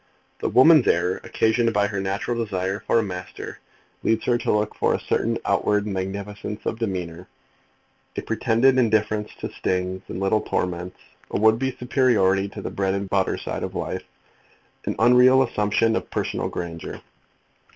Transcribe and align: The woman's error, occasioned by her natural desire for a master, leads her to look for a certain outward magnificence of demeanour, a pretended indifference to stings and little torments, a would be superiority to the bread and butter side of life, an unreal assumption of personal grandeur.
The 0.39 0.49
woman's 0.49 0.87
error, 0.87 1.21
occasioned 1.23 1.71
by 1.75 1.85
her 1.85 2.01
natural 2.01 2.43
desire 2.43 2.79
for 2.87 2.97
a 2.97 3.03
master, 3.03 3.59
leads 4.01 4.25
her 4.25 4.35
to 4.39 4.51
look 4.51 4.73
for 4.73 4.95
a 4.95 4.99
certain 4.99 5.37
outward 5.45 5.85
magnificence 5.85 6.65
of 6.65 6.79
demeanour, 6.79 7.27
a 8.17 8.21
pretended 8.23 8.79
indifference 8.79 9.29
to 9.41 9.51
stings 9.53 10.01
and 10.07 10.19
little 10.19 10.41
torments, 10.41 10.97
a 11.29 11.39
would 11.39 11.59
be 11.59 11.75
superiority 11.77 12.49
to 12.49 12.63
the 12.63 12.71
bread 12.71 12.95
and 12.95 13.11
butter 13.11 13.37
side 13.37 13.61
of 13.61 13.75
life, 13.75 14.01
an 14.87 14.95
unreal 14.97 15.43
assumption 15.43 15.95
of 15.95 16.09
personal 16.09 16.49
grandeur. 16.49 16.99